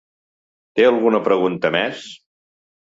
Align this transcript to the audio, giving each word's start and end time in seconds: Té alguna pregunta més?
Té 0.79 0.87
alguna 0.87 1.21
pregunta 1.29 1.73
més? 1.79 2.05